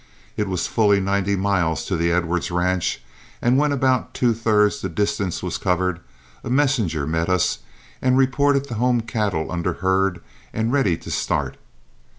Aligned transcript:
It 0.35 0.47
was 0.47 0.65
fully 0.65 0.99
ninety 0.99 1.35
miles 1.35 1.85
to 1.85 1.95
the 1.95 2.11
Edwards 2.11 2.49
ranch; 2.49 3.03
and 3.39 3.59
when 3.59 3.71
about 3.71 4.15
two 4.15 4.33
thirds 4.33 4.81
the 4.81 4.89
distance 4.89 5.43
was 5.43 5.59
covered, 5.59 5.99
a 6.43 6.49
messenger 6.49 7.05
met 7.05 7.29
us 7.29 7.59
and 8.01 8.17
reported 8.17 8.67
the 8.67 8.73
home 8.81 9.01
cattle 9.01 9.51
under 9.51 9.73
herd 9.73 10.19
and 10.55 10.73
ready 10.73 10.97
to 10.97 11.11
start. 11.11 11.55